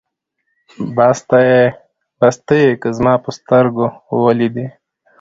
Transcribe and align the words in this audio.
بس 2.19 2.37
ته 2.45 2.55
يې 2.61 2.71
که 2.81 2.89
زما 2.97 3.13
په 3.23 3.29
سترګو 3.37 3.85
وليدې 4.23 4.67